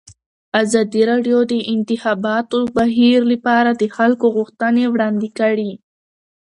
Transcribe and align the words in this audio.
ازادي 0.63 1.01
راډیو 1.11 1.39
د 1.45 1.49
د 1.51 1.53
انتخاباتو 1.73 2.57
بهیر 2.77 3.19
لپاره 3.31 3.71
د 3.81 3.83
خلکو 3.95 4.25
غوښتنې 4.35 4.85
وړاندې 4.93 5.29
کړي. 5.39 5.71